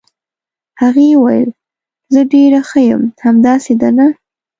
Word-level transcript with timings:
هغې 0.81 1.07
وویل: 1.15 1.49
زه 2.13 2.21
ډېره 2.33 2.59
ښه 2.69 2.79
یم، 2.89 3.01
همداسې 3.25 3.73
ده، 3.81 3.89
نه؟ 3.97 4.07